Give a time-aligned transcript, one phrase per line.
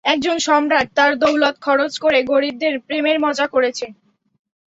[0.05, 3.85] একজন সম্রাট তার দৌলত খরচ করে, গরীবদের প্রেমের মজা করেছে।